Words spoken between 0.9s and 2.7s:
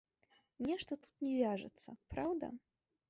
тут не вяжацца, праўда?